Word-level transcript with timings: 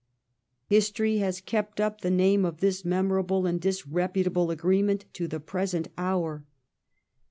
History 0.65 1.19
has 1.19 1.41
kept 1.41 1.79
up 1.79 2.01
the 2.01 2.09
name 2.09 2.43
of 2.43 2.57
this 2.59 2.83
memorable 2.83 3.45
and 3.45 3.61
disreputable 3.61 4.49
agreement 4.49 5.05
to 5.13 5.27
the 5.27 5.39
present 5.39 5.89
hour. 5.95 6.43